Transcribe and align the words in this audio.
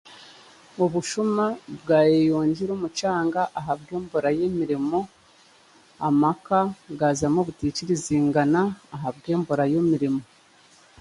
Obushuma 0.83 1.45
bwayeyongiire 1.81 2.71
omu 2.77 2.87
kyanga 2.97 3.41
ahabw'eibura 3.59 4.29
y'emirimo 4.39 4.99
amaka 6.07 6.59
gaazamu 6.99 7.37
obitaikirizingana 7.43 8.61
ahabwembura 8.95 9.63
y'emirimo 9.71 10.21